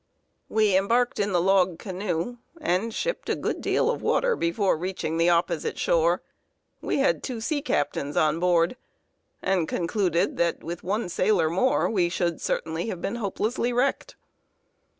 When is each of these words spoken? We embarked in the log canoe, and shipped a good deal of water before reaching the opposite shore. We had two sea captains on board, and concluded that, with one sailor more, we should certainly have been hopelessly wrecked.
We 0.49 0.75
embarked 0.75 1.19
in 1.19 1.31
the 1.31 1.39
log 1.39 1.77
canoe, 1.77 2.37
and 2.59 2.91
shipped 2.91 3.29
a 3.29 3.35
good 3.35 3.61
deal 3.61 3.87
of 3.91 4.01
water 4.01 4.35
before 4.35 4.75
reaching 4.75 5.17
the 5.19 5.29
opposite 5.29 5.77
shore. 5.77 6.23
We 6.81 6.97
had 6.97 7.21
two 7.21 7.39
sea 7.39 7.61
captains 7.61 8.17
on 8.17 8.39
board, 8.39 8.77
and 9.43 9.67
concluded 9.67 10.37
that, 10.37 10.63
with 10.63 10.81
one 10.83 11.07
sailor 11.07 11.51
more, 11.51 11.87
we 11.87 12.09
should 12.09 12.41
certainly 12.41 12.87
have 12.87 12.99
been 12.99 13.17
hopelessly 13.17 13.71
wrecked. 13.71 14.15